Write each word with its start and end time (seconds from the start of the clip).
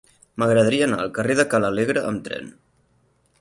M'agradaria 0.43 0.87
anar 0.89 0.97
al 1.03 1.11
carrer 1.17 1.35
de 1.41 1.45
Ca 1.51 1.61
l'Alegre 1.65 2.05
amb 2.13 2.25
tren. 2.29 2.51